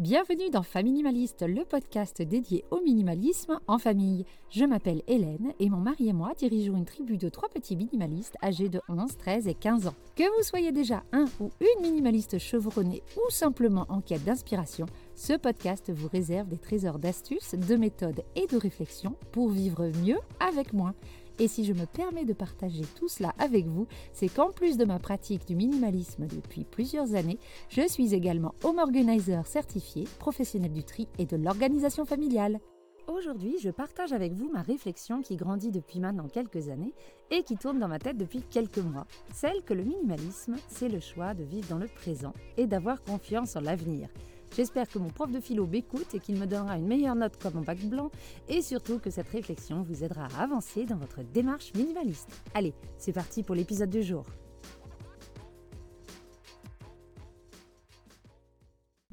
Bienvenue 0.00 0.48
dans 0.48 0.62
Faminimaliste, 0.62 1.44
le 1.46 1.62
podcast 1.62 2.22
dédié 2.22 2.64
au 2.70 2.80
minimalisme 2.80 3.60
en 3.66 3.76
famille. 3.76 4.24
Je 4.48 4.64
m'appelle 4.64 5.02
Hélène 5.06 5.52
et 5.58 5.68
mon 5.68 5.76
mari 5.76 6.08
et 6.08 6.14
moi 6.14 6.32
dirigeons 6.38 6.78
une 6.78 6.86
tribu 6.86 7.18
de 7.18 7.28
trois 7.28 7.50
petits 7.50 7.76
minimalistes 7.76 8.38
âgés 8.42 8.70
de 8.70 8.80
11, 8.88 9.18
13 9.18 9.46
et 9.46 9.52
15 9.52 9.88
ans. 9.88 9.94
Que 10.16 10.22
vous 10.22 10.42
soyez 10.42 10.72
déjà 10.72 11.02
un 11.12 11.26
ou 11.38 11.50
une 11.60 11.82
minimaliste 11.82 12.38
chevronné 12.38 13.02
ou 13.18 13.30
simplement 13.30 13.84
en 13.90 14.00
quête 14.00 14.24
d'inspiration, 14.24 14.86
ce 15.14 15.34
podcast 15.34 15.92
vous 15.92 16.08
réserve 16.08 16.48
des 16.48 16.56
trésors 16.56 16.98
d'astuces, 16.98 17.54
de 17.54 17.76
méthodes 17.76 18.22
et 18.36 18.46
de 18.46 18.56
réflexions 18.56 19.16
pour 19.32 19.50
vivre 19.50 19.90
mieux 20.02 20.18
avec 20.40 20.72
moins. 20.72 20.94
Et 21.40 21.48
si 21.48 21.64
je 21.64 21.72
me 21.72 21.86
permets 21.86 22.26
de 22.26 22.34
partager 22.34 22.82
tout 22.96 23.08
cela 23.08 23.32
avec 23.38 23.66
vous, 23.66 23.86
c'est 24.12 24.28
qu'en 24.28 24.50
plus 24.50 24.76
de 24.76 24.84
ma 24.84 24.98
pratique 24.98 25.46
du 25.48 25.56
minimalisme 25.56 26.26
depuis 26.26 26.64
plusieurs 26.64 27.14
années, 27.14 27.38
je 27.70 27.88
suis 27.88 28.14
également 28.14 28.54
home 28.62 28.78
organizer 28.78 29.46
certifié, 29.46 30.04
professionnel 30.18 30.70
du 30.70 30.84
tri 30.84 31.08
et 31.18 31.24
de 31.24 31.38
l'organisation 31.38 32.04
familiale. 32.04 32.60
Aujourd'hui, 33.08 33.56
je 33.58 33.70
partage 33.70 34.12
avec 34.12 34.34
vous 34.34 34.50
ma 34.50 34.60
réflexion 34.60 35.22
qui 35.22 35.36
grandit 35.36 35.70
depuis 35.70 35.98
maintenant 35.98 36.28
quelques 36.28 36.68
années 36.68 36.92
et 37.30 37.42
qui 37.42 37.56
tourne 37.56 37.78
dans 37.78 37.88
ma 37.88 37.98
tête 37.98 38.18
depuis 38.18 38.42
quelques 38.42 38.78
mois. 38.78 39.06
Celle 39.32 39.62
que 39.62 39.72
le 39.72 39.82
minimalisme, 39.82 40.56
c'est 40.68 40.90
le 40.90 41.00
choix 41.00 41.32
de 41.32 41.42
vivre 41.42 41.68
dans 41.70 41.78
le 41.78 41.88
présent 41.88 42.34
et 42.58 42.66
d'avoir 42.66 43.02
confiance 43.02 43.56
en 43.56 43.62
l'avenir. 43.62 44.10
J'espère 44.56 44.88
que 44.88 44.98
mon 44.98 45.08
prof 45.08 45.30
de 45.30 45.40
philo 45.40 45.66
m'écoute 45.66 46.14
et 46.14 46.20
qu'il 46.20 46.36
me 46.36 46.46
donnera 46.46 46.76
une 46.76 46.86
meilleure 46.86 47.14
note 47.14 47.36
comme 47.40 47.54
mon 47.54 47.62
bac 47.62 47.78
blanc 47.84 48.10
et 48.48 48.62
surtout 48.62 48.98
que 48.98 49.10
cette 49.10 49.28
réflexion 49.28 49.82
vous 49.82 50.02
aidera 50.02 50.26
à 50.36 50.42
avancer 50.42 50.84
dans 50.84 50.96
votre 50.96 51.22
démarche 51.22 51.72
minimaliste. 51.74 52.28
Allez, 52.54 52.74
c'est 52.98 53.12
parti 53.12 53.42
pour 53.42 53.54
l'épisode 53.54 53.90
du 53.90 54.02
jour. 54.02 54.24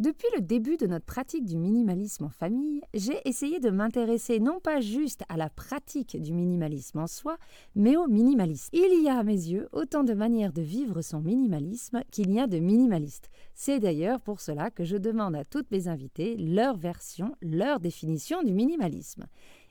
Depuis 0.08 0.30
le 0.38 0.42
début 0.42 0.78
de 0.78 0.88
notre 0.88 1.04
pratique 1.06 1.44
du 1.44 1.58
minimalisme 1.58 2.24
en 2.24 2.30
famille, 2.30 2.80
j'ai 2.94 3.20
essayé 3.28 3.60
de 3.60 3.70
m'intéresser 3.70 4.40
non 4.40 4.62
pas 4.62 4.80
juste 4.80 5.26
à 5.28 5.36
la 5.36 5.50
pratique 5.50 6.16
du 6.22 6.32
minimalisme 6.32 7.00
en 7.00 7.08
soi, 7.08 7.36
mais 7.76 7.98
au 7.98 8.08
minimalisme. 8.08 8.70
Il 8.72 9.04
y 9.04 9.10
a 9.10 9.18
à 9.18 9.24
mes 9.24 9.34
yeux 9.34 9.68
autant 9.74 10.06
de 10.06 10.14
manières 10.14 10.54
de 10.54 10.62
vivre 10.62 11.02
son 11.02 11.20
minimalisme 11.20 12.04
qu'il 12.10 12.32
y 12.32 12.40
a 12.40 12.48
de 12.48 12.58
minimalistes. 12.58 13.30
C'est 13.54 13.82
d'ailleurs 13.82 14.22
pour 14.22 14.40
cela 14.40 14.72
que 14.72 14.86
je 14.86 14.96
demande 14.96 15.36
à 15.36 15.44
toutes 15.44 15.72
mes 15.72 15.90
invitées 15.90 16.38
leur 16.38 16.78
version, 16.78 17.36
leur 17.42 17.82
définition 17.82 18.42
du 18.44 18.54
minimalisme. 18.54 19.26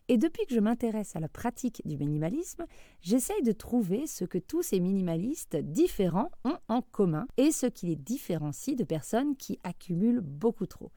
Et 0.08 0.18
depuis 0.18 0.46
que 0.46 0.54
je 0.54 0.60
m'intéresse 0.60 1.16
à 1.16 1.20
la 1.20 1.28
pratique 1.28 1.82
du 1.84 1.96
minimalisme, 1.96 2.64
j'essaye 3.02 3.42
de 3.42 3.50
trouver 3.50 4.06
ce 4.06 4.24
que 4.24 4.38
tous 4.38 4.62
ces 4.62 4.78
minimalistes 4.78 5.56
différents 5.56 6.30
ont 6.44 6.58
en 6.68 6.80
commun 6.80 7.26
et 7.36 7.50
ce 7.50 7.66
qui 7.66 7.86
les 7.86 7.96
différencie 7.96 8.76
de 8.76 8.84
personnes 8.84 9.36
qui 9.36 9.58
accumulent 9.64 10.20
beaucoup 10.20 10.66
trop. 10.66 10.92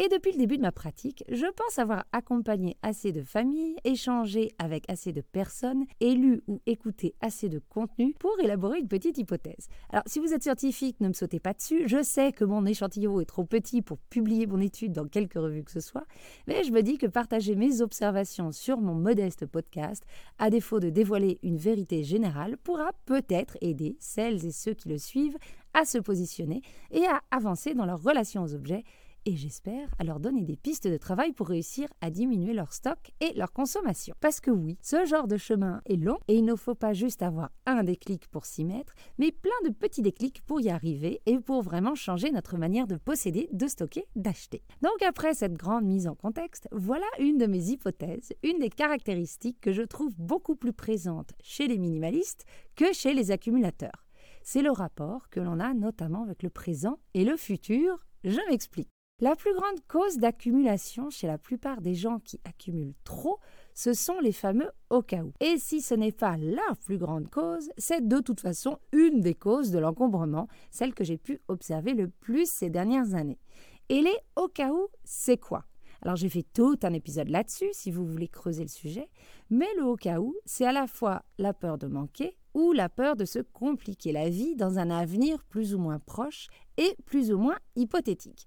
Et 0.00 0.06
depuis 0.08 0.30
le 0.30 0.38
début 0.38 0.58
de 0.58 0.62
ma 0.62 0.70
pratique, 0.70 1.24
je 1.28 1.46
pense 1.46 1.80
avoir 1.80 2.04
accompagné 2.12 2.76
assez 2.82 3.10
de 3.10 3.24
familles, 3.24 3.74
échangé 3.82 4.52
avec 4.60 4.88
assez 4.88 5.12
de 5.12 5.22
personnes, 5.22 5.86
et 5.98 6.14
lu 6.14 6.40
ou 6.46 6.60
écouté 6.66 7.16
assez 7.20 7.48
de 7.48 7.60
contenu 7.68 8.14
pour 8.20 8.30
élaborer 8.38 8.78
une 8.78 8.86
petite 8.86 9.18
hypothèse. 9.18 9.66
Alors, 9.90 10.04
si 10.06 10.20
vous 10.20 10.32
êtes 10.32 10.44
scientifique, 10.44 11.00
ne 11.00 11.08
me 11.08 11.14
sautez 11.14 11.40
pas 11.40 11.52
dessus. 11.52 11.88
Je 11.88 12.00
sais 12.04 12.30
que 12.30 12.44
mon 12.44 12.64
échantillon 12.64 13.18
est 13.18 13.24
trop 13.24 13.42
petit 13.42 13.82
pour 13.82 13.98
publier 13.98 14.46
mon 14.46 14.60
étude 14.60 14.92
dans 14.92 15.08
quelques 15.08 15.34
revues 15.34 15.64
que 15.64 15.72
ce 15.72 15.80
soit, 15.80 16.06
mais 16.46 16.62
je 16.62 16.70
me 16.70 16.84
dis 16.84 16.96
que 16.96 17.08
partager 17.08 17.56
mes 17.56 17.80
observations 17.80 18.52
sur 18.52 18.80
mon 18.80 18.94
modeste 18.94 19.46
podcast, 19.46 20.04
à 20.38 20.48
défaut 20.48 20.78
de 20.78 20.90
dévoiler 20.90 21.40
une 21.42 21.56
vérité 21.56 22.04
générale, 22.04 22.56
pourra 22.58 22.92
peut-être 23.04 23.58
aider 23.62 23.96
celles 23.98 24.46
et 24.46 24.52
ceux 24.52 24.74
qui 24.74 24.90
le 24.90 24.98
suivent 24.98 25.38
à 25.74 25.84
se 25.84 25.98
positionner 25.98 26.62
et 26.92 27.04
à 27.06 27.20
avancer 27.32 27.74
dans 27.74 27.84
leur 27.84 28.00
relation 28.00 28.44
aux 28.44 28.54
objets 28.54 28.84
et 29.28 29.36
j'espère 29.36 29.90
à 29.98 30.04
leur 30.04 30.20
donner 30.20 30.42
des 30.42 30.56
pistes 30.56 30.88
de 30.88 30.96
travail 30.96 31.32
pour 31.32 31.48
réussir 31.48 31.86
à 32.00 32.08
diminuer 32.08 32.54
leur 32.54 32.72
stock 32.72 33.12
et 33.20 33.34
leur 33.34 33.52
consommation. 33.52 34.14
Parce 34.20 34.40
que 34.40 34.50
oui, 34.50 34.78
ce 34.80 35.04
genre 35.04 35.28
de 35.28 35.36
chemin 35.36 35.82
est 35.84 35.96
long 35.96 36.18
et 36.28 36.36
il 36.36 36.46
ne 36.46 36.54
faut 36.54 36.74
pas 36.74 36.94
juste 36.94 37.22
avoir 37.22 37.50
un 37.66 37.84
déclic 37.84 38.26
pour 38.28 38.46
s'y 38.46 38.64
mettre, 38.64 38.94
mais 39.18 39.30
plein 39.30 39.50
de 39.66 39.68
petits 39.68 40.00
déclics 40.00 40.40
pour 40.46 40.62
y 40.62 40.70
arriver 40.70 41.20
et 41.26 41.38
pour 41.40 41.60
vraiment 41.60 41.94
changer 41.94 42.30
notre 42.30 42.56
manière 42.56 42.86
de 42.86 42.96
posséder, 42.96 43.50
de 43.52 43.66
stocker, 43.66 44.06
d'acheter. 44.16 44.62
Donc 44.80 45.02
après 45.06 45.34
cette 45.34 45.58
grande 45.58 45.84
mise 45.84 46.08
en 46.08 46.14
contexte, 46.14 46.66
voilà 46.72 47.06
une 47.18 47.36
de 47.36 47.44
mes 47.44 47.68
hypothèses, 47.68 48.32
une 48.42 48.60
des 48.60 48.70
caractéristiques 48.70 49.60
que 49.60 49.72
je 49.72 49.82
trouve 49.82 50.14
beaucoup 50.16 50.56
plus 50.56 50.72
présente 50.72 51.32
chez 51.42 51.68
les 51.68 51.76
minimalistes 51.76 52.46
que 52.76 52.94
chez 52.94 53.12
les 53.12 53.30
accumulateurs. 53.30 54.06
C'est 54.42 54.62
le 54.62 54.70
rapport 54.70 55.28
que 55.28 55.40
l'on 55.40 55.60
a 55.60 55.74
notamment 55.74 56.22
avec 56.22 56.42
le 56.42 56.48
présent 56.48 56.98
et 57.12 57.26
le 57.26 57.36
futur. 57.36 58.06
Je 58.24 58.40
m'explique. 58.48 58.88
La 59.20 59.34
plus 59.34 59.52
grande 59.52 59.80
cause 59.88 60.18
d'accumulation 60.18 61.10
chez 61.10 61.26
la 61.26 61.38
plupart 61.38 61.80
des 61.80 61.96
gens 61.96 62.20
qui 62.20 62.40
accumulent 62.44 62.94
trop, 63.02 63.40
ce 63.74 63.92
sont 63.92 64.20
les 64.20 64.30
fameux 64.30 64.70
au 64.90 65.02
cas 65.02 65.24
où. 65.24 65.32
Et 65.40 65.58
si 65.58 65.80
ce 65.80 65.94
n'est 65.94 66.12
pas 66.12 66.36
la 66.36 66.76
plus 66.84 66.98
grande 66.98 67.28
cause, 67.28 67.68
c'est 67.78 68.06
de 68.06 68.20
toute 68.20 68.38
façon 68.38 68.78
une 68.92 69.20
des 69.20 69.34
causes 69.34 69.72
de 69.72 69.80
l'encombrement, 69.80 70.46
celle 70.70 70.94
que 70.94 71.02
j'ai 71.02 71.18
pu 71.18 71.40
observer 71.48 71.94
le 71.94 72.06
plus 72.06 72.48
ces 72.48 72.70
dernières 72.70 73.14
années. 73.14 73.40
Et 73.88 74.02
les 74.02 74.16
au 74.36 74.46
cas 74.46 74.70
où, 74.70 74.86
c'est 75.02 75.40
quoi? 75.40 75.64
Alors 76.00 76.14
j'ai 76.14 76.28
fait 76.28 76.46
tout 76.54 76.78
un 76.84 76.92
épisode 76.92 77.28
là-dessus 77.28 77.70
si 77.72 77.90
vous 77.90 78.06
voulez 78.06 78.28
creuser 78.28 78.62
le 78.62 78.68
sujet, 78.68 79.10
mais 79.50 79.66
le 79.78 79.84
au 79.84 79.96
cas 79.96 80.20
où, 80.20 80.36
c'est 80.44 80.64
à 80.64 80.70
la 80.70 80.86
fois 80.86 81.24
la 81.38 81.52
peur 81.52 81.76
de 81.76 81.88
manquer 81.88 82.36
ou 82.54 82.72
la 82.72 82.88
peur 82.88 83.16
de 83.16 83.24
se 83.24 83.40
compliquer 83.40 84.12
la 84.12 84.28
vie 84.28 84.54
dans 84.54 84.78
un 84.78 84.90
avenir 84.90 85.42
plus 85.42 85.74
ou 85.74 85.78
moins 85.78 85.98
proche 85.98 86.46
et 86.76 86.94
plus 87.04 87.32
ou 87.32 87.38
moins 87.38 87.58
hypothétique 87.74 88.46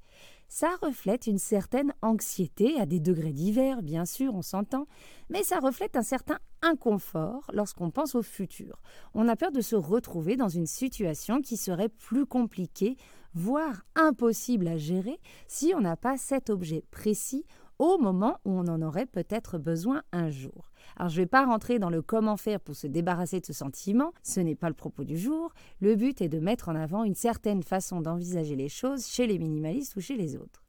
ça 0.52 0.76
reflète 0.82 1.28
une 1.28 1.38
certaine 1.38 1.94
anxiété, 2.02 2.78
à 2.78 2.86
des 2.86 3.00
degrés 3.00 3.32
divers, 3.32 3.82
bien 3.82 4.04
sûr, 4.04 4.36
on 4.36 4.42
s'entend, 4.42 4.86
mais 5.30 5.44
ça 5.44 5.60
reflète 5.60 5.96
un 5.96 6.04
certain 6.04 6.40
inconfort 6.62 7.50
lorsqu'on 7.54 7.90
pense 7.90 8.16
au 8.16 8.22
futur. 8.22 8.82
On 9.14 9.30
a 9.30 9.38
peur 9.38 9.54
de 9.54 9.62
se 9.62 9.78
retrouver 9.78 10.36
dans 10.36 10.50
une 10.50 10.66
situation 10.66 11.40
qui 11.40 11.56
serait 11.56 11.88
plus 11.88 12.26
compliquée, 12.26 12.98
voire 13.34 13.86
impossible 13.96 14.68
à 14.68 14.76
gérer, 14.76 15.22
si 15.48 15.72
on 15.74 15.80
n'a 15.80 15.96
pas 15.96 16.18
cet 16.18 16.50
objet 16.50 16.84
précis 16.92 17.46
au 17.80 17.98
moment 17.98 18.38
où 18.44 18.52
on 18.52 18.68
en 18.68 18.82
aurait 18.82 19.06
peut-être 19.06 19.58
besoin 19.58 20.04
un 20.12 20.30
jour. 20.30 20.71
Alors 20.98 21.10
je 21.10 21.16
ne 21.16 21.22
vais 21.22 21.28
pas 21.28 21.46
rentrer 21.46 21.80
dans 21.80 21.90
le 21.90 22.02
comment 22.02 22.38
faire 22.38 22.60
pour 22.60 22.76
se 22.76 22.88
débarrasser 22.88 23.40
de 23.40 23.46
ce 23.46 23.54
sentiment, 23.54 24.14
ce 24.24 24.40
n'est 24.40 24.56
pas 24.56 24.70
le 24.70 24.76
propos 24.76 25.04
du 25.04 25.18
jour. 25.18 25.54
Le 25.80 25.96
but 25.96 26.22
est 26.22 26.30
de 26.30 26.40
mettre 26.40 26.70
en 26.70 26.76
avant 26.76 27.04
une 27.04 27.16
certaine 27.16 27.64
façon 27.64 28.02
d'envisager 28.02 28.56
les 28.56 28.70
choses 28.70 29.08
chez 29.08 29.28
les 29.28 29.40
minimalistes 29.40 29.96
ou 29.96 30.02
chez 30.02 30.18
les 30.18 30.36
autres. 30.36 30.64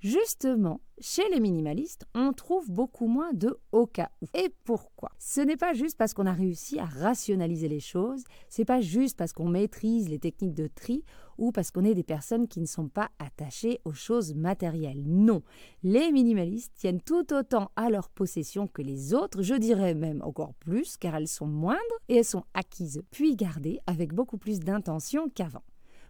Justement, 0.00 0.80
chez 0.98 1.28
les 1.30 1.40
minimalistes, 1.40 2.06
on 2.14 2.32
trouve 2.32 2.70
beaucoup 2.70 3.06
moins 3.06 3.34
de 3.34 3.58
au 3.70 3.86
cas 3.86 4.10
où. 4.22 4.26
Et 4.32 4.48
pourquoi? 4.64 5.10
Ce 5.18 5.42
n'est 5.42 5.58
pas 5.58 5.74
juste 5.74 5.98
parce 5.98 6.14
qu'on 6.14 6.24
a 6.24 6.32
réussi 6.32 6.78
à 6.78 6.86
rationaliser 6.86 7.68
les 7.68 7.80
choses, 7.80 8.24
c'est 8.48 8.64
pas 8.64 8.80
juste 8.80 9.18
parce 9.18 9.34
qu'on 9.34 9.50
maîtrise 9.50 10.08
les 10.08 10.18
techniques 10.18 10.54
de 10.54 10.68
tri 10.68 11.04
ou 11.36 11.52
parce 11.52 11.70
qu'on 11.70 11.84
est 11.84 11.94
des 11.94 12.02
personnes 12.02 12.48
qui 12.48 12.62
ne 12.62 12.66
sont 12.66 12.88
pas 12.88 13.10
attachées 13.18 13.78
aux 13.84 13.92
choses 13.92 14.34
matérielles. 14.34 15.02
Non, 15.04 15.42
les 15.82 16.10
minimalistes 16.12 16.72
tiennent 16.76 17.02
tout 17.02 17.34
autant 17.34 17.70
à 17.76 17.90
leur 17.90 18.08
possession 18.08 18.68
que 18.68 18.80
les 18.80 19.12
autres, 19.12 19.42
je 19.42 19.54
dirais 19.54 19.92
même 19.92 20.22
encore 20.22 20.54
plus 20.54 20.96
car 20.96 21.14
elles 21.14 21.28
sont 21.28 21.46
moindres 21.46 21.78
et 22.08 22.16
elles 22.16 22.24
sont 22.24 22.44
acquises 22.54 23.02
puis 23.10 23.36
gardées 23.36 23.80
avec 23.86 24.14
beaucoup 24.14 24.38
plus 24.38 24.60
d'intention 24.60 25.28
qu'avant. 25.28 25.62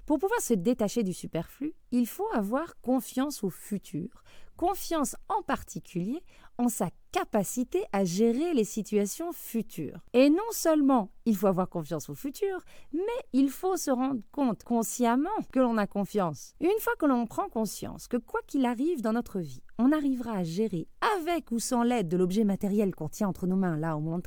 Pour 0.06 0.18
pouvoir 0.18 0.40
se 0.40 0.54
détacher 0.54 1.02
du 1.02 1.12
superflu, 1.12 1.74
il 1.92 2.06
faut 2.06 2.28
avoir 2.34 2.80
confiance 2.80 3.44
au 3.44 3.50
futur, 3.50 4.24
confiance 4.56 5.16
en 5.28 5.42
particulier 5.42 6.22
en 6.58 6.68
sa 6.68 6.90
capacité 7.12 7.84
à 7.92 8.04
gérer 8.04 8.52
les 8.52 8.64
situations 8.64 9.32
futures. 9.32 10.00
Et 10.12 10.28
non 10.28 10.38
seulement 10.50 11.10
il 11.24 11.36
faut 11.36 11.46
avoir 11.46 11.68
confiance 11.68 12.10
au 12.10 12.14
futur, 12.14 12.58
mais 12.92 13.00
il 13.32 13.50
faut 13.50 13.76
se 13.76 13.90
rendre 13.90 14.20
compte 14.32 14.62
consciemment 14.62 15.30
que 15.52 15.60
l'on 15.60 15.78
a 15.78 15.86
confiance. 15.86 16.54
Une 16.60 16.78
fois 16.80 16.92
que 16.98 17.06
l'on 17.06 17.26
prend 17.26 17.48
conscience 17.48 18.06
que 18.06 18.16
quoi 18.16 18.40
qu'il 18.46 18.66
arrive 18.66 19.00
dans 19.00 19.12
notre 19.12 19.40
vie, 19.40 19.62
on 19.78 19.92
arrivera 19.92 20.32
à 20.32 20.44
gérer 20.44 20.88
avec 21.18 21.50
ou 21.50 21.58
sans 21.58 21.82
l'aide 21.82 22.08
de 22.08 22.16
l'objet 22.16 22.44
matériel 22.44 22.94
qu'on 22.94 23.08
tient 23.08 23.28
entre 23.28 23.46
nos 23.46 23.56
mains 23.56 23.76
là 23.76 23.96
au 23.96 24.00
moment 24.00 24.20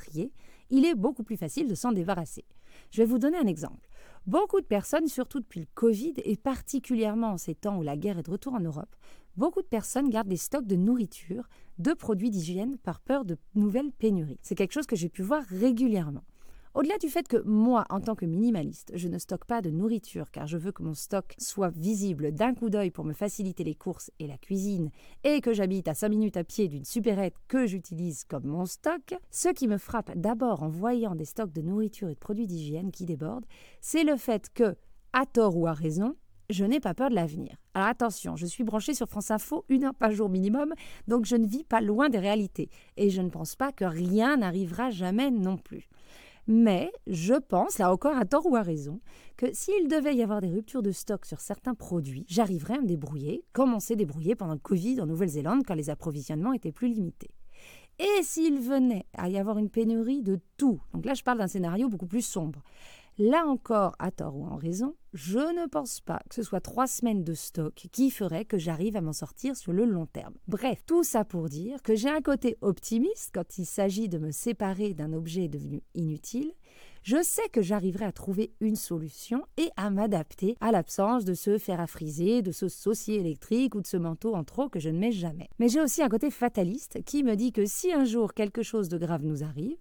il 0.70 0.86
est 0.86 0.96
beaucoup 0.96 1.24
plus 1.24 1.38
facile 1.38 1.68
de 1.68 1.76
s'en 1.76 1.92
débarrasser. 1.92 2.46
Je 2.92 3.02
vais 3.02 3.06
vous 3.06 3.20
donner 3.20 3.38
un 3.38 3.48
exemple. 3.48 3.88
Beaucoup 4.26 4.62
de 4.62 4.66
personnes, 4.66 5.10
surtout 5.10 5.42
depuis 5.42 5.60
le 5.60 5.66
Covid 5.74 6.14
et 6.24 6.38
particulièrement 6.38 7.32
en 7.32 7.38
ces 7.38 7.56
temps 7.56 7.78
où 7.78 7.84
la 7.84 7.98
guerre 7.98 8.20
est 8.20 8.24
de 8.24 8.32
retour 8.32 8.54
en 8.54 8.62
Europe, 8.62 8.96
beaucoup 9.36 9.62
de 9.62 9.68
personnes 9.68 10.10
gardent 10.10 10.30
des 10.30 10.38
stocks 10.38 10.66
de 10.66 10.78
nourriture, 10.78 11.50
de 11.78 11.92
produits 11.92 12.30
d'hygiène 12.30 12.78
par 12.78 13.02
peur 13.02 13.26
de 13.26 13.38
nouvelles 13.54 13.92
pénuries. 13.92 14.40
C'est 14.42 14.56
quelque 14.56 14.72
chose 14.72 14.86
que 14.86 14.96
j'ai 14.96 15.10
pu 15.10 15.24
voir 15.24 15.44
régulièrement. 15.44 16.24
Au-delà 16.76 16.98
du 16.98 17.08
fait 17.08 17.28
que 17.28 17.38
moi, 17.46 17.86
en 17.92 18.02
tant 18.02 18.16
que 18.16 18.26
minimaliste, 18.26 18.94
je 18.96 19.08
ne 19.08 19.20
stocke 19.20 19.46
pas 19.46 19.62
de 19.62 19.70
nourriture 19.70 20.32
car 20.32 20.48
je 20.48 20.58
veux 20.58 20.72
que 20.72 20.82
mon 20.82 20.96
stock 20.96 21.36
soit 21.38 21.70
visible 21.70 22.32
d'un 22.32 22.56
coup 22.56 22.72
d'œil 22.72 22.90
pour 22.90 23.06
me 23.06 23.14
faciliter 23.14 23.64
les 23.64 23.76
courses 23.76 24.10
et 24.18 24.26
la 24.26 24.40
cuisine, 24.40 24.90
et 25.24 25.40
que 25.40 25.54
j'habite 25.54 25.88
à 25.88 25.94
5 25.94 26.10
minutes 26.10 26.36
à 26.36 26.44
pied 26.44 26.68
d'une 26.68 26.84
supérette 26.84 27.36
que 27.48 27.68
j'utilise 27.68 28.24
comme 28.24 28.46
mon 28.46 28.66
stock, 28.66 29.14
ce 29.30 29.50
qui 29.50 29.68
me 29.68 29.78
frappe 29.78 30.18
d'abord 30.18 30.64
en 30.64 30.68
voyant 30.68 31.14
des 31.14 31.26
stocks 31.26 31.54
de 31.54 31.62
nourriture 31.62 32.10
et 32.10 32.16
de 32.16 32.20
produits 32.20 32.48
d'hygiène 32.48 32.90
qui 32.90 33.06
débordent, 33.06 33.46
c'est 33.80 34.04
le 34.04 34.18
fait 34.18 34.50
que, 34.52 34.76
à 35.14 35.28
tort 35.28 35.56
ou 35.56 35.68
à 35.68 35.74
raison, 35.74 36.16
je 36.50 36.66
n'ai 36.66 36.80
pas 36.80 36.96
peur 36.96 37.12
de 37.12 37.16
l'avenir. 37.16 37.56
Alors 37.76 37.90
attention, 37.90 38.36
je 38.36 38.48
suis 38.48 38.64
branchée 38.64 38.96
sur 38.96 39.08
France 39.08 39.30
Info 39.30 39.64
une 39.70 39.84
heure 39.84 39.94
par 39.94 40.12
jour 40.12 40.28
minimum, 40.28 40.74
donc 41.08 41.26
je 41.26 41.36
ne 41.36 41.46
vis 41.46 41.66
pas 41.66 41.82
loin 41.82 42.10
des 42.10 42.20
réalités. 42.20 42.72
Et 42.98 43.12
je 43.12 43.22
ne 43.22 43.30
pense 43.30 43.56
pas 43.56 43.72
que 43.72 43.86
rien 43.86 44.38
n'arrivera 44.38 44.90
jamais 44.90 45.30
non 45.30 45.58
plus. 45.58 45.88
Mais 46.48 46.92
je 47.08 47.36
pense, 47.36 47.78
là 47.78 47.92
encore 47.92 48.18
à 48.18 48.26
tort 48.26 48.46
ou 48.46 48.56
à 48.56 48.62
raison, 48.62 49.00
que 49.38 49.54
s'il 49.54 49.88
devait 49.88 50.16
y 50.16 50.24
avoir 50.24 50.42
des 50.42 50.50
ruptures 50.50 50.84
de 50.84 50.92
stock 50.92 51.26
sur 51.26 51.40
certains 51.40 51.74
produits, 51.74 52.26
j'arriverais 52.28 52.78
à 52.78 52.82
me 52.82 52.88
débrouiller, 52.88 53.46
comme 53.54 53.74
on 53.74 53.80
s'est 53.80 53.96
débrouillé 53.96 54.36
pendant 54.36 54.54
le 54.54 54.60
Covid 54.60 55.00
en 55.02 55.06
Nouvelle-Zélande 55.06 55.64
quand 55.66 55.76
les 55.76 55.90
approvisionnements 55.90 56.54
étaient 56.54 56.72
plus 56.72 56.90
limités. 56.90 57.32
Et 58.00 58.24
s'il 58.24 58.60
venait 58.60 59.06
à 59.16 59.30
y 59.30 59.38
avoir 59.38 59.58
une 59.58 59.70
pénurie 59.70 60.24
de 60.24 60.40
tout, 60.58 60.82
donc 60.94 61.06
là 61.06 61.14
je 61.14 61.24
parle 61.24 61.38
d'un 61.38 61.48
scénario 61.48 61.90
beaucoup 61.90 62.08
plus 62.08 62.26
sombre, 62.26 62.64
Là 63.20 63.46
encore, 63.46 63.96
à 64.00 64.10
tort 64.10 64.36
ou 64.36 64.46
en 64.46 64.56
raison, 64.56 64.96
je 65.14 65.38
ne 65.38 65.68
pense 65.68 66.00
pas 66.00 66.20
que 66.28 66.34
ce 66.34 66.42
soit 66.42 66.62
trois 66.62 66.88
semaines 66.88 67.24
de 67.24 67.36
stock 67.36 67.88
qui 67.92 68.10
ferait 68.10 68.44
que 68.44 68.58
j'arrive 68.58 68.96
à 68.96 69.02
m'en 69.02 69.14
sortir 69.14 69.56
sur 69.56 69.72
le 69.72 69.86
long 69.86 70.08
terme. 70.08 70.34
Bref, 70.48 70.82
tout 70.88 71.04
ça 71.04 71.24
pour 71.24 71.48
dire 71.48 71.84
que 71.84 71.94
j'ai 71.94 72.10
un 72.10 72.22
côté 72.22 72.58
optimiste 72.62 73.30
quand 73.32 73.60
il 73.60 73.66
s'agit 73.66 74.10
de 74.10 74.18
me 74.18 74.32
séparer 74.32 74.96
d'un 74.96 75.14
objet 75.14 75.48
devenu 75.48 75.84
inutile. 75.94 76.54
Je 77.04 77.22
sais 77.22 77.48
que 77.52 77.62
j'arriverai 77.62 78.06
à 78.06 78.12
trouver 78.12 78.52
une 78.62 78.78
solution 78.78 79.44
et 79.58 79.70
à 79.76 79.92
m'adapter 79.92 80.56
à 80.60 80.72
l'absence 80.72 81.24
de 81.24 81.36
ce 81.36 81.60
fer 81.60 81.80
à 81.80 81.86
friser, 81.86 82.42
de 82.42 82.52
ce 82.52 82.68
saucier 82.68 83.18
électrique 83.18 83.76
ou 83.76 83.82
de 83.82 83.88
ce 83.88 83.98
manteau 83.98 84.34
en 84.34 84.44
trop 84.44 84.70
que 84.70 84.80
je 84.80 84.90
ne 84.90 84.98
mets 84.98 85.12
jamais. 85.12 85.50
Mais 85.60 85.68
j'ai 85.68 85.82
aussi 85.82 86.02
un 86.02 86.10
côté 86.10 86.32
fataliste 86.32 87.04
qui 87.04 87.24
me 87.24 87.36
dit 87.36 87.52
que 87.52 87.66
si 87.68 87.94
un 87.94 88.06
jour 88.06 88.34
quelque 88.34 88.64
chose 88.64 88.90
de 88.90 88.98
grave 88.98 89.24
nous 89.24 89.44
arrive, 89.44 89.78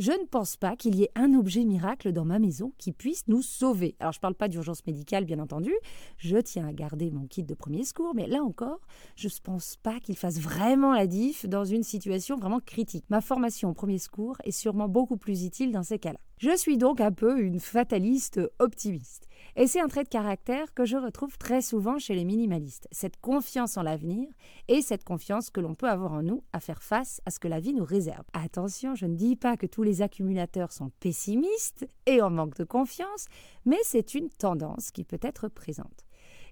je 0.00 0.12
ne 0.12 0.24
pense 0.24 0.56
pas 0.56 0.76
qu'il 0.76 0.94
y 0.94 1.02
ait 1.02 1.10
un 1.14 1.34
objet 1.34 1.62
miracle 1.62 2.12
dans 2.12 2.24
ma 2.24 2.38
maison 2.38 2.72
qui 2.78 2.90
puisse 2.90 3.28
nous 3.28 3.42
sauver. 3.42 3.96
Alors 4.00 4.14
je 4.14 4.18
ne 4.18 4.22
parle 4.22 4.34
pas 4.34 4.48
d'urgence 4.48 4.86
médicale, 4.86 5.26
bien 5.26 5.38
entendu, 5.38 5.74
je 6.16 6.38
tiens 6.38 6.66
à 6.66 6.72
garder 6.72 7.10
mon 7.10 7.26
kit 7.26 7.42
de 7.42 7.52
premier 7.52 7.84
secours, 7.84 8.14
mais 8.14 8.26
là 8.26 8.42
encore, 8.42 8.80
je 9.14 9.28
ne 9.28 9.42
pense 9.44 9.76
pas 9.76 10.00
qu'il 10.00 10.16
fasse 10.16 10.40
vraiment 10.40 10.94
la 10.94 11.06
diff 11.06 11.44
dans 11.44 11.66
une 11.66 11.82
situation 11.82 12.38
vraiment 12.38 12.60
critique. 12.60 13.04
Ma 13.10 13.20
formation 13.20 13.68
au 13.68 13.74
premier 13.74 13.98
secours 13.98 14.38
est 14.44 14.52
sûrement 14.52 14.88
beaucoup 14.88 15.18
plus 15.18 15.44
utile 15.44 15.70
dans 15.70 15.82
ces 15.82 15.98
cas-là. 15.98 16.18
Je 16.38 16.56
suis 16.56 16.78
donc 16.78 17.02
un 17.02 17.12
peu 17.12 17.38
une 17.38 17.60
fataliste 17.60 18.40
optimiste. 18.58 19.28
Et 19.60 19.66
c'est 19.66 19.80
un 19.80 19.88
trait 19.88 20.04
de 20.04 20.08
caractère 20.08 20.72
que 20.72 20.86
je 20.86 20.96
retrouve 20.96 21.36
très 21.36 21.60
souvent 21.60 21.98
chez 21.98 22.14
les 22.14 22.24
minimalistes, 22.24 22.88
cette 22.92 23.20
confiance 23.20 23.76
en 23.76 23.82
l'avenir 23.82 24.26
et 24.68 24.80
cette 24.80 25.04
confiance 25.04 25.50
que 25.50 25.60
l'on 25.60 25.74
peut 25.74 25.90
avoir 25.90 26.14
en 26.14 26.22
nous 26.22 26.42
à 26.54 26.60
faire 26.60 26.82
face 26.82 27.20
à 27.26 27.30
ce 27.30 27.38
que 27.38 27.46
la 27.46 27.60
vie 27.60 27.74
nous 27.74 27.84
réserve. 27.84 28.24
Attention, 28.32 28.94
je 28.94 29.04
ne 29.04 29.16
dis 29.16 29.36
pas 29.36 29.58
que 29.58 29.66
tous 29.66 29.82
les 29.82 30.00
accumulateurs 30.00 30.72
sont 30.72 30.90
pessimistes 30.98 31.86
et 32.06 32.22
en 32.22 32.30
manque 32.30 32.56
de 32.56 32.64
confiance, 32.64 33.26
mais 33.66 33.76
c'est 33.82 34.14
une 34.14 34.30
tendance 34.30 34.92
qui 34.92 35.04
peut 35.04 35.20
être 35.20 35.48
présente. 35.48 36.06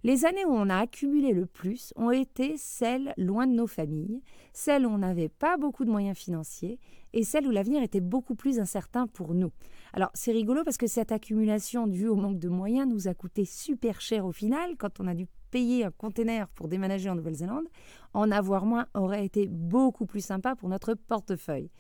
Les 0.05 0.27
années 0.27 0.45
où 0.45 0.53
on 0.53 0.69
a 0.69 0.77
accumulé 0.77 1.33
le 1.33 1.47
plus 1.47 1.95
ont 1.97 2.11
été 2.11 2.59
celles 2.59 3.15
loin 3.17 3.47
de 3.47 3.55
nos 3.55 3.67
familles, 3.67 4.23
celles 4.53 4.85
où 4.85 4.91
on 4.91 4.99
n'avait 4.99 5.31
pas 5.31 5.57
beaucoup 5.57 5.87
de 5.87 5.91
moyens 5.91 6.19
financiers 6.19 6.79
et 7.13 7.25
celles 7.25 7.47
où 7.47 7.51
l'avenir 7.51 7.83
était 7.83 8.01
beaucoup 8.01 8.35
plus 8.35 8.59
incertain 8.61 9.07
pour 9.07 9.35
nous. 9.35 9.51
Alors 9.93 10.11
c'est 10.15 10.33
rigolo 10.33 10.63
parce 10.65 10.77
que 10.77 10.87
cette 10.87 11.13
accumulation 11.13 11.87
due 11.87 12.09
au 12.09 12.17
manque 12.17 12.39
de 12.39 12.49
moyens 12.49 12.89
nous 12.89 13.09
a 13.09 13.15
coûté 13.15 13.45
super 13.45 14.01
cher 14.01 14.27
au 14.27 14.33
final 14.33 14.77
quand 14.79 15.01
on 15.01 15.07
a 15.07 15.15
dû 15.15 15.27
payer 15.51 15.85
un 15.85 15.91
container 15.91 16.49
pour 16.49 16.69
déménager 16.69 17.09
en 17.09 17.15
Nouvelle-Zélande. 17.15 17.65
En 18.13 18.31
avoir 18.31 18.67
moins 18.67 18.87
aurait 18.95 19.25
été 19.25 19.47
beaucoup 19.49 20.07
plus 20.07 20.25
sympa 20.25 20.55
pour 20.55 20.69
notre 20.69 20.95
portefeuille 20.95 21.71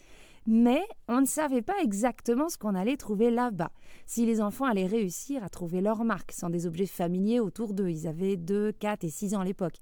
mais 0.51 0.81
on 1.09 1.21
ne 1.21 1.27
savait 1.27 1.61
pas 1.61 1.75
exactement 1.83 2.49
ce 2.49 2.57
qu'on 2.57 2.75
allait 2.75 2.97
trouver 2.97 3.31
là-bas. 3.31 3.71
Si 4.07 4.25
les 4.25 4.41
enfants 4.41 4.65
allaient 4.65 4.87
réussir 4.87 5.45
à 5.45 5.51
trouver 5.51 5.83
leur 5.83 6.05
marque 6.05 6.33
sans 6.33 6.49
des 6.49 6.67
objets 6.67 6.87
familiers 6.87 7.39
autour 7.39 7.75
d'eux, 7.75 7.91
ils 7.91 8.07
avaient 8.07 8.39
2, 8.39 8.73
4 8.73 9.05
et 9.05 9.11
6 9.11 9.35
ans 9.35 9.41
à 9.41 9.45
l'époque. 9.45 9.77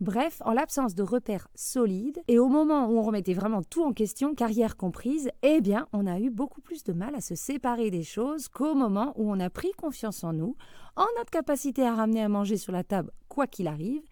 Bref, 0.00 0.42
en 0.44 0.52
l'absence 0.52 0.94
de 0.94 1.02
repères 1.02 1.48
solides, 1.54 2.20
et 2.28 2.38
au 2.38 2.48
moment 2.48 2.86
où 2.86 2.98
on 2.98 3.02
remettait 3.02 3.32
vraiment 3.32 3.62
tout 3.62 3.82
en 3.82 3.94
question, 3.94 4.34
carrière 4.34 4.76
comprise, 4.76 5.30
eh 5.42 5.62
bien, 5.62 5.86
on 5.94 6.06
a 6.06 6.20
eu 6.20 6.28
beaucoup 6.28 6.60
plus 6.60 6.84
de 6.84 6.92
mal 6.92 7.14
à 7.14 7.22
se 7.22 7.34
séparer 7.34 7.90
des 7.90 8.02
choses 8.02 8.48
qu'au 8.48 8.74
moment 8.74 9.14
où 9.16 9.30
on 9.30 9.40
a 9.40 9.48
pris 9.48 9.72
confiance 9.72 10.22
en 10.22 10.34
nous, 10.34 10.54
en 10.96 11.06
notre 11.16 11.30
capacité 11.30 11.82
à 11.82 11.94
ramener 11.94 12.22
à 12.22 12.28
manger 12.28 12.58
sur 12.58 12.72
la 12.72 12.84
table 12.84 13.10
quoi 13.30 13.46
qu'il 13.46 13.68
arrive, 13.68 14.02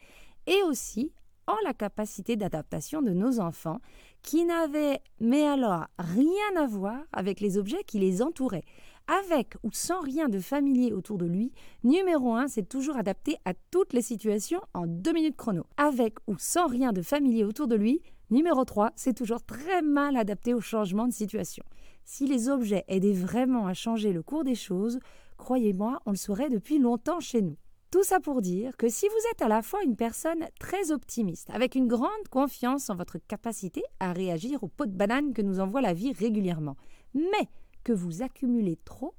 et 0.46 0.62
aussi 0.62 1.12
en 1.46 1.56
la 1.64 1.74
capacité 1.74 2.36
d'adaptation 2.36 3.02
de 3.02 3.10
nos 3.10 3.38
enfants, 3.38 3.80
qui 4.22 4.46
n'avaient, 4.46 5.02
mais 5.20 5.46
alors, 5.46 5.84
rien 5.98 6.56
à 6.56 6.66
voir 6.66 6.96
avec 7.12 7.40
les 7.40 7.58
objets 7.58 7.84
qui 7.84 7.98
les 7.98 8.22
entouraient. 8.22 8.64
Avec 9.06 9.56
ou 9.62 9.70
sans 9.70 10.00
rien 10.00 10.30
de 10.30 10.38
familier 10.38 10.94
autour 10.94 11.18
de 11.18 11.26
lui, 11.26 11.52
numéro 11.82 12.34
1, 12.34 12.48
c'est 12.48 12.66
toujours 12.66 12.96
adapté 12.96 13.36
à 13.44 13.52
toutes 13.70 13.92
les 13.92 14.00
situations 14.00 14.62
en 14.72 14.86
deux 14.86 15.12
minutes 15.12 15.36
chrono. 15.36 15.64
Avec 15.76 16.14
ou 16.26 16.36
sans 16.38 16.66
rien 16.66 16.92
de 16.92 17.02
familier 17.02 17.44
autour 17.44 17.68
de 17.68 17.76
lui, 17.76 18.00
numéro 18.30 18.64
3, 18.64 18.92
c'est 18.96 19.12
toujours 19.12 19.42
très 19.42 19.82
mal 19.82 20.16
adapté 20.16 20.54
au 20.54 20.60
changement 20.60 21.06
de 21.06 21.12
situation. 21.12 21.64
Si 22.06 22.26
les 22.26 22.48
objets 22.48 22.84
aidaient 22.88 23.12
vraiment 23.12 23.66
à 23.66 23.74
changer 23.74 24.10
le 24.10 24.22
cours 24.22 24.42
des 24.42 24.54
choses, 24.54 24.98
croyez-moi, 25.36 26.00
on 26.06 26.12
le 26.12 26.16
saurait 26.16 26.48
depuis 26.48 26.78
longtemps 26.78 27.20
chez 27.20 27.42
nous. 27.42 27.56
Tout 27.90 28.04
ça 28.04 28.20
pour 28.20 28.40
dire 28.40 28.76
que 28.78 28.88
si 28.88 29.06
vous 29.06 29.30
êtes 29.30 29.42
à 29.42 29.48
la 29.48 29.60
fois 29.60 29.84
une 29.84 29.96
personne 29.96 30.46
très 30.58 30.92
optimiste, 30.92 31.50
avec 31.50 31.74
une 31.74 31.88
grande 31.88 32.08
confiance 32.30 32.88
en 32.88 32.96
votre 32.96 33.18
capacité 33.18 33.82
à 34.00 34.14
réagir 34.14 34.64
aux 34.64 34.68
pots 34.68 34.86
de 34.86 34.96
banane 34.96 35.34
que 35.34 35.42
nous 35.42 35.60
envoie 35.60 35.82
la 35.82 35.92
vie 35.92 36.12
régulièrement, 36.12 36.76
mais 37.14 37.48
que 37.84 37.92
vous 37.92 38.22
accumulez 38.22 38.76
trop, 38.84 39.14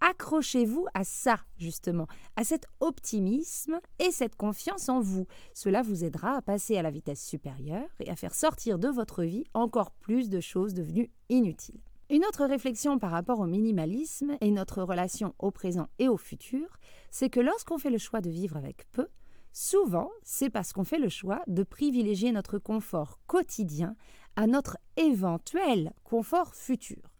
accrochez-vous 0.00 0.86
à 0.94 1.04
ça, 1.04 1.40
justement, 1.56 2.06
à 2.36 2.44
cet 2.44 2.66
optimisme 2.80 3.80
et 3.98 4.10
cette 4.10 4.36
confiance 4.36 4.88
en 4.88 5.00
vous. 5.00 5.26
Cela 5.54 5.82
vous 5.82 6.04
aidera 6.04 6.36
à 6.36 6.42
passer 6.42 6.76
à 6.76 6.82
la 6.82 6.90
vitesse 6.90 7.24
supérieure 7.24 7.88
et 8.00 8.10
à 8.10 8.16
faire 8.16 8.34
sortir 8.34 8.78
de 8.78 8.88
votre 8.88 9.24
vie 9.24 9.44
encore 9.54 9.90
plus 9.92 10.28
de 10.28 10.40
choses 10.40 10.74
devenues 10.74 11.10
inutiles. 11.28 11.80
Une 12.10 12.24
autre 12.26 12.44
réflexion 12.44 12.98
par 12.98 13.10
rapport 13.10 13.40
au 13.40 13.46
minimalisme 13.46 14.36
et 14.42 14.50
notre 14.50 14.82
relation 14.82 15.34
au 15.38 15.50
présent 15.50 15.88
et 15.98 16.08
au 16.08 16.18
futur, 16.18 16.68
c'est 17.10 17.30
que 17.30 17.40
lorsqu'on 17.40 17.78
fait 17.78 17.90
le 17.90 17.98
choix 17.98 18.20
de 18.20 18.28
vivre 18.28 18.58
avec 18.58 18.84
peu, 18.92 19.08
souvent 19.54 20.10
c'est 20.22 20.50
parce 20.50 20.74
qu'on 20.74 20.84
fait 20.84 20.98
le 20.98 21.08
choix 21.08 21.42
de 21.46 21.62
privilégier 21.62 22.30
notre 22.30 22.58
confort 22.58 23.20
quotidien 23.26 23.96
à 24.36 24.46
notre 24.46 24.76
éventuel 24.98 25.94
confort 26.04 26.54
futur. 26.54 27.13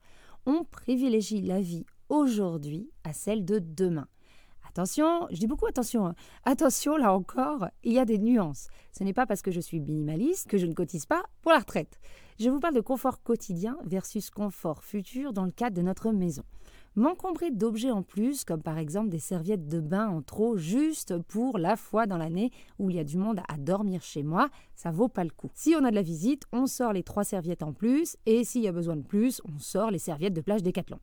On 0.46 0.64
privilégie 0.64 1.40
la 1.40 1.60
vie 1.60 1.86
aujourd'hui 2.08 2.90
à 3.02 3.12
celle 3.12 3.44
de 3.44 3.58
demain. 3.58 4.06
Attention, 4.68 5.28
je 5.30 5.36
dis 5.36 5.46
beaucoup 5.46 5.66
attention. 5.66 6.06
Hein. 6.06 6.14
Attention, 6.44 6.96
là 6.96 7.12
encore, 7.12 7.68
il 7.84 7.92
y 7.92 7.98
a 7.98 8.04
des 8.04 8.18
nuances. 8.18 8.68
Ce 8.92 9.04
n'est 9.04 9.12
pas 9.12 9.24
parce 9.24 9.40
que 9.40 9.52
je 9.52 9.60
suis 9.60 9.80
minimaliste 9.80 10.48
que 10.48 10.58
je 10.58 10.66
ne 10.66 10.74
cotise 10.74 11.06
pas 11.06 11.22
pour 11.42 11.52
la 11.52 11.60
retraite. 11.60 12.00
Je 12.40 12.50
vous 12.50 12.58
parle 12.58 12.74
de 12.74 12.80
confort 12.80 13.22
quotidien 13.22 13.76
versus 13.84 14.30
confort 14.30 14.82
futur 14.82 15.32
dans 15.32 15.44
le 15.44 15.52
cadre 15.52 15.76
de 15.76 15.82
notre 15.82 16.10
maison. 16.10 16.42
M'encombrer 16.96 17.50
d'objets 17.50 17.90
en 17.90 18.04
plus, 18.04 18.44
comme 18.44 18.62
par 18.62 18.78
exemple 18.78 19.08
des 19.08 19.18
serviettes 19.18 19.66
de 19.66 19.80
bain 19.80 20.06
en 20.08 20.22
trop, 20.22 20.56
juste 20.56 21.18
pour 21.18 21.58
la 21.58 21.74
fois 21.74 22.06
dans 22.06 22.18
l'année 22.18 22.52
où 22.78 22.88
il 22.88 22.94
y 22.94 23.00
a 23.00 23.04
du 23.04 23.18
monde 23.18 23.40
à 23.48 23.56
dormir 23.56 24.00
chez 24.00 24.22
moi, 24.22 24.48
ça 24.76 24.92
vaut 24.92 25.08
pas 25.08 25.24
le 25.24 25.30
coup. 25.30 25.50
Si 25.54 25.74
on 25.76 25.84
a 25.84 25.90
de 25.90 25.96
la 25.96 26.02
visite, 26.02 26.44
on 26.52 26.66
sort 26.68 26.92
les 26.92 27.02
trois 27.02 27.24
serviettes 27.24 27.64
en 27.64 27.72
plus, 27.72 28.16
et 28.26 28.44
s'il 28.44 28.62
y 28.62 28.68
a 28.68 28.72
besoin 28.72 28.94
de 28.94 29.02
plus, 29.02 29.42
on 29.44 29.58
sort 29.58 29.90
les 29.90 29.98
serviettes 29.98 30.34
de 30.34 30.40
plage 30.40 30.62
Décathlon. 30.62 31.00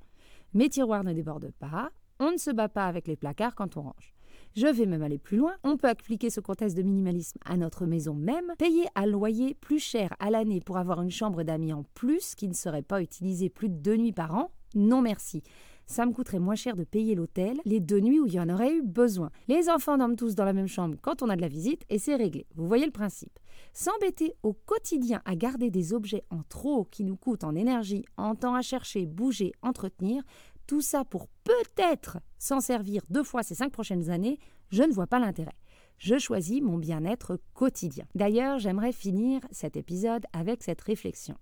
Mes 0.53 0.69
tiroirs 0.69 1.03
ne 1.03 1.11
débordent 1.11 1.51
pas, 1.59 1.91
on 2.21 2.31
ne 2.31 2.37
se 2.37 2.51
bat 2.51 2.69
pas 2.69 2.85
avec 2.85 3.05
les 3.05 3.17
placards 3.17 3.55
quand 3.55 3.75
on 3.75 3.81
range. 3.81 4.13
Je 4.55 4.67
vais 4.67 4.85
même 4.85 5.01
aller 5.01 5.17
plus 5.17 5.37
loin. 5.37 5.53
On 5.63 5.75
peut 5.75 5.89
appliquer 5.89 6.29
ce 6.29 6.39
contexte 6.39 6.77
de 6.77 6.83
minimalisme 6.83 7.39
à 7.45 7.57
notre 7.57 7.85
maison 7.85 8.13
même, 8.13 8.53
payer 8.57 8.85
un 8.95 9.05
loyer 9.05 9.55
plus 9.55 9.79
cher 9.79 10.13
à 10.19 10.29
l'année 10.29 10.61
pour 10.61 10.77
avoir 10.77 11.01
une 11.01 11.11
chambre 11.11 11.43
d'amis 11.43 11.73
en 11.73 11.83
plus 11.95 12.35
qui 12.35 12.47
ne 12.47 12.53
serait 12.53 12.81
pas 12.81 13.01
utilisée 13.01 13.49
plus 13.49 13.67
de 13.67 13.75
deux 13.75 13.97
nuits 13.97 14.13
par 14.13 14.35
an? 14.35 14.51
Non 14.73 15.01
merci. 15.01 15.43
Ça 15.91 16.05
me 16.05 16.13
coûterait 16.13 16.39
moins 16.39 16.55
cher 16.55 16.77
de 16.77 16.85
payer 16.85 17.15
l'hôtel 17.15 17.59
les 17.65 17.81
deux 17.81 17.99
nuits 17.99 18.21
où 18.21 18.25
il 18.25 18.33
y 18.33 18.39
en 18.39 18.47
aurait 18.47 18.73
eu 18.73 18.81
besoin. 18.81 19.29
Les 19.49 19.67
enfants 19.67 19.97
dorment 19.97 20.15
tous 20.15 20.35
dans 20.35 20.45
la 20.45 20.53
même 20.53 20.69
chambre 20.69 20.95
quand 21.01 21.21
on 21.21 21.27
a 21.27 21.35
de 21.35 21.41
la 21.41 21.49
visite 21.49 21.83
et 21.89 21.99
c'est 21.99 22.15
réglé. 22.15 22.47
Vous 22.55 22.65
voyez 22.65 22.85
le 22.85 22.93
principe. 22.93 23.37
S'embêter 23.73 24.33
au 24.41 24.53
quotidien 24.53 25.21
à 25.25 25.35
garder 25.35 25.69
des 25.69 25.91
objets 25.91 26.23
en 26.29 26.43
trop 26.43 26.85
qui 26.85 27.03
nous 27.03 27.17
coûtent 27.17 27.43
en 27.43 27.55
énergie, 27.55 28.05
en 28.15 28.35
temps 28.35 28.55
à 28.55 28.61
chercher, 28.61 29.05
bouger, 29.05 29.51
entretenir, 29.61 30.23
tout 30.65 30.79
ça 30.79 31.03
pour 31.03 31.27
peut-être 31.43 32.19
s'en 32.39 32.61
servir 32.61 33.01
deux 33.09 33.23
fois 33.23 33.43
ces 33.43 33.55
cinq 33.55 33.73
prochaines 33.73 34.09
années, 34.09 34.39
je 34.69 34.83
ne 34.83 34.93
vois 34.93 35.07
pas 35.07 35.19
l'intérêt. 35.19 35.57
Je 35.97 36.17
choisis 36.17 36.61
mon 36.61 36.77
bien-être 36.77 37.37
quotidien. 37.53 38.05
D'ailleurs, 38.15 38.59
j'aimerais 38.59 38.93
finir 38.93 39.41
cet 39.51 39.75
épisode 39.75 40.23
avec 40.31 40.63
cette 40.63 40.79
réflexion. 40.79 41.35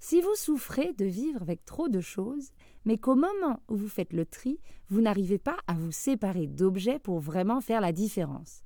Si 0.00 0.20
vous 0.20 0.34
souffrez 0.36 0.92
de 0.92 1.04
vivre 1.04 1.42
avec 1.42 1.64
trop 1.64 1.88
de 1.88 2.00
choses, 2.00 2.52
mais 2.84 2.98
qu'au 2.98 3.16
moment 3.16 3.60
où 3.68 3.76
vous 3.76 3.88
faites 3.88 4.12
le 4.12 4.24
tri, 4.24 4.60
vous 4.88 5.00
n'arrivez 5.00 5.38
pas 5.38 5.56
à 5.66 5.74
vous 5.74 5.90
séparer 5.90 6.46
d'objets 6.46 7.00
pour 7.00 7.18
vraiment 7.18 7.60
faire 7.60 7.80
la 7.80 7.92
différence, 7.92 8.62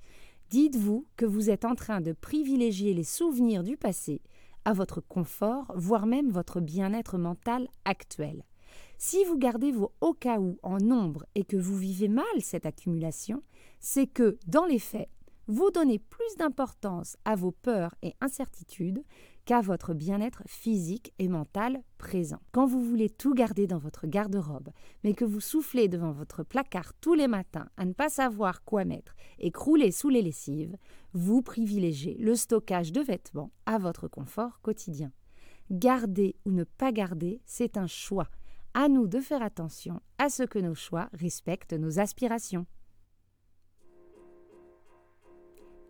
dites-vous 0.50 1.06
que 1.16 1.24
vous 1.24 1.48
êtes 1.48 1.64
en 1.64 1.74
train 1.74 2.02
de 2.02 2.12
privilégier 2.12 2.92
les 2.92 3.04
souvenirs 3.04 3.62
du 3.62 3.78
passé 3.78 4.20
à 4.66 4.74
votre 4.74 5.00
confort, 5.00 5.72
voire 5.74 6.06
même 6.06 6.30
votre 6.30 6.60
bien-être 6.60 7.16
mental 7.16 7.68
actuel. 7.84 8.44
Si 8.98 9.24
vous 9.24 9.38
gardez 9.38 9.72
vos 9.72 9.92
au 10.00 10.12
cas 10.12 10.38
où 10.38 10.58
en 10.62 10.78
nombre 10.78 11.24
et 11.34 11.44
que 11.44 11.56
vous 11.56 11.76
vivez 11.76 12.08
mal 12.08 12.24
cette 12.40 12.66
accumulation, 12.66 13.42
c'est 13.80 14.06
que, 14.06 14.38
dans 14.46 14.66
les 14.66 14.78
faits, 14.78 15.08
vous 15.48 15.70
donnez 15.70 15.98
plus 15.98 16.36
d'importance 16.38 17.16
à 17.24 17.34
vos 17.34 17.52
peurs 17.52 17.94
et 18.02 18.14
incertitudes 18.20 19.02
qu'à 19.44 19.60
votre 19.60 19.92
bien-être 19.92 20.42
physique 20.46 21.12
et 21.18 21.28
mental 21.28 21.82
présent. 21.98 22.40
Quand 22.52 22.66
vous 22.66 22.82
voulez 22.82 23.10
tout 23.10 23.34
garder 23.34 23.66
dans 23.66 23.78
votre 23.78 24.06
garde-robe, 24.06 24.70
mais 25.02 25.14
que 25.14 25.24
vous 25.24 25.40
soufflez 25.40 25.88
devant 25.88 26.12
votre 26.12 26.44
placard 26.44 26.94
tous 27.00 27.14
les 27.14 27.28
matins 27.28 27.68
à 27.76 27.84
ne 27.84 27.92
pas 27.92 28.08
savoir 28.08 28.64
quoi 28.64 28.84
mettre 28.84 29.14
et 29.38 29.50
crouler 29.50 29.90
sous 29.90 30.08
les 30.08 30.22
lessives, 30.22 30.76
vous 31.12 31.42
privilégiez 31.42 32.16
le 32.18 32.34
stockage 32.34 32.92
de 32.92 33.00
vêtements 33.00 33.50
à 33.66 33.78
votre 33.78 34.08
confort 34.08 34.60
quotidien. 34.60 35.10
Garder 35.70 36.36
ou 36.44 36.50
ne 36.50 36.64
pas 36.64 36.92
garder, 36.92 37.40
c'est 37.46 37.76
un 37.76 37.86
choix. 37.86 38.28
À 38.74 38.88
nous 38.88 39.06
de 39.06 39.20
faire 39.20 39.42
attention 39.42 40.00
à 40.18 40.28
ce 40.28 40.44
que 40.44 40.58
nos 40.58 40.74
choix 40.74 41.08
respectent 41.12 41.74
nos 41.74 41.98
aspirations. 41.98 42.66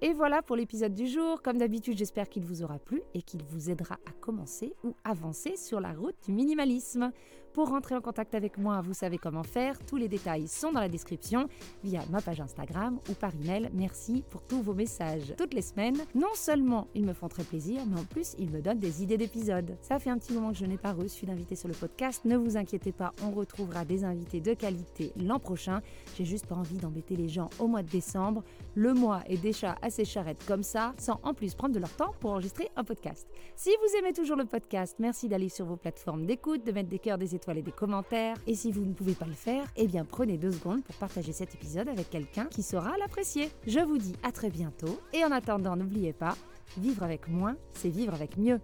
Et 0.04 0.14
voilà 0.14 0.42
pour 0.42 0.56
l'épisode 0.56 0.94
du 0.94 1.06
jour. 1.06 1.42
Comme 1.42 1.59
d'habitude, 1.59 1.97
j'espère 1.97 2.28
qu'il 2.28 2.42
vous 2.42 2.64
aura 2.64 2.80
plu 2.80 3.02
et 3.14 3.23
qu'il 3.23 3.44
vous 3.44 3.71
aidera 3.71 4.00
à 4.04 4.11
commencer 4.21 4.75
ou 4.82 4.97
avancer 5.04 5.56
sur 5.56 5.78
la 5.80 5.92
route 5.92 6.16
du 6.26 6.32
minimalisme. 6.32 7.12
Pour 7.52 7.68
rentrer 7.68 7.94
en 7.94 8.00
contact 8.00 8.35
avec 8.35 8.56
moi, 8.56 8.80
vous 8.80 8.94
savez 8.94 9.18
comment 9.18 9.42
faire. 9.42 9.76
Tous 9.85 9.99
les 9.99 10.09
détails 10.09 10.49
sont 10.49 10.73
dans 10.73 10.80
la 10.80 10.88
description 10.88 11.49
via 11.85 12.00
ma 12.11 12.23
page 12.23 12.40
Instagram 12.40 12.99
ou 13.11 13.12
par 13.12 13.30
email. 13.35 13.68
Merci 13.75 14.25
pour 14.30 14.42
tous 14.42 14.62
vos 14.62 14.73
messages 14.73 15.35
toutes 15.37 15.52
les 15.52 15.61
semaines. 15.61 15.99
Non 16.14 16.32
seulement 16.32 16.88
ils 16.94 17.04
me 17.04 17.12
font 17.12 17.28
très 17.28 17.44
plaisir, 17.44 17.82
mais 17.87 18.00
en 18.00 18.04
plus 18.04 18.35
ils 18.38 18.50
me 18.50 18.62
donnent 18.62 18.78
des 18.78 19.02
idées 19.02 19.18
d'épisodes. 19.18 19.76
Ça 19.82 19.99
fait 19.99 20.09
un 20.09 20.16
petit 20.16 20.32
moment 20.32 20.52
que 20.52 20.56
je 20.56 20.64
n'ai 20.64 20.78
pas 20.78 20.92
reçu 20.94 21.26
d'invité 21.26 21.54
sur 21.54 21.68
le 21.68 21.75
podcast. 21.75 22.25
Ne 22.25 22.38
vous 22.38 22.56
inquiétez 22.56 22.92
pas, 22.92 23.12
on 23.23 23.32
retrouvera 23.32 23.85
des 23.85 24.02
invités 24.04 24.40
de 24.40 24.54
qualité 24.54 25.12
l'an 25.16 25.38
prochain. 25.38 25.82
J'ai 26.16 26.25
juste 26.25 26.47
pas 26.47 26.54
envie 26.54 26.78
d'embêter 26.78 27.16
les 27.16 27.28
gens 27.28 27.50
au 27.59 27.66
mois 27.66 27.82
de 27.82 27.90
décembre. 27.90 28.42
Le 28.75 28.94
mois 28.94 29.21
est 29.26 29.37
déjà 29.37 29.76
assez 29.82 30.06
charrette 30.06 30.42
comme 30.47 30.62
ça, 30.62 30.94
sans 30.97 31.21
en 31.23 31.35
plus 31.35 31.54
prendre 31.54 31.75
de 31.75 31.80
leur 31.80 31.94
temps 31.97 32.14
pour 32.18 32.30
enregistrer 32.30 32.71
un 32.76 32.85
podcast. 32.85 33.28
Si 33.56 33.68
vous 33.68 33.99
aimez 33.99 34.14
toujours 34.14 34.37
le 34.37 34.47
podcast, 34.47 34.97
merci 34.99 35.28
d'aller 35.28 35.50
sur 35.50 35.66
vos 35.66 35.76
plateformes 35.76 36.25
d'écoute, 36.25 36.64
de 36.64 36.73
mettre 36.73 36.88
des 36.88 36.99
cœurs, 36.99 37.18
des 37.18 37.35
des 37.51 37.73
commentaires. 37.73 38.37
Et 38.47 38.55
si 38.55 38.71
vous 38.71 38.85
ne 38.85 38.93
pouvez 38.93 39.15
pas 39.15 39.27
le 39.27 39.33
faire, 39.33 39.65
eh 39.77 39.87
bien 39.87 40.05
prenez 40.05 40.39
deux 40.39 40.53
secondes 40.53 40.83
pour 40.83 40.95
partager 40.95 41.33
cet 41.33 41.55
épisode 41.55 41.89
avec 41.89 42.09
quelqu'un 42.09 42.47
qui 42.47 42.63
saura 42.63 42.97
l'apprécier. 42.99 43.51
Je 43.67 43.81
vous 43.81 43.99
dis 43.99 44.15
à 44.23 44.33
très 44.33 44.51
bientôt 44.51 45.01
et 45.13 45.25
en 45.25 45.33
attendant, 45.33 45.77
n'oubliez 45.77 46.13
pas, 46.13 46.37
vivre 46.79 47.03
avec 47.03 47.29
moins, 47.29 47.57
c'est 47.73 47.91
vivre 47.91 48.15
avec 48.15 48.37
mieux. 48.37 48.61